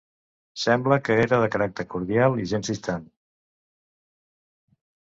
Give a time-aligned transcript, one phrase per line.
[0.61, 3.07] Sembla que era de caràcter cordial i gens distant.